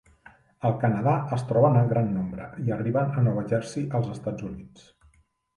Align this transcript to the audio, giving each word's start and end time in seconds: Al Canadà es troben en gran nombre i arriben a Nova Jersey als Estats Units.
Al 0.67 0.71
Canadà 0.83 1.11
es 1.35 1.43
troben 1.51 1.77
en 1.83 1.91
gran 1.91 2.09
nombre 2.15 2.47
i 2.69 2.73
arriben 2.79 3.13
a 3.21 3.27
Nova 3.29 3.45
Jersey 3.53 3.87
als 4.01 4.11
Estats 4.17 4.49
Units. 4.53 4.91